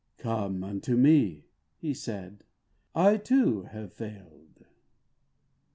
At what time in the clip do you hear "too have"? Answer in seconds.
3.17-3.93